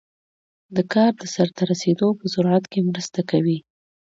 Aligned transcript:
د 0.75 0.77
کار 0.93 1.11
د 1.21 1.23
سرته 1.35 1.61
رسیدو 1.71 2.07
په 2.19 2.25
سرعت 2.33 2.63
کې 2.71 2.79
مرسته 2.89 3.19
کوي. 3.31 3.57